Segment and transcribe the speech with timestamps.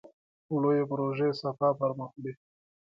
[0.61, 2.33] لویې پروژې سپاه پرمخ وړي.